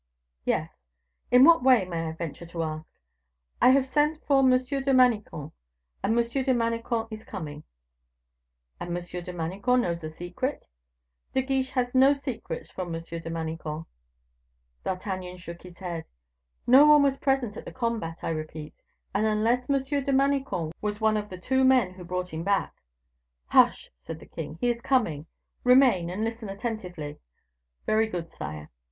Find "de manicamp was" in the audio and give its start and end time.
19.83-20.99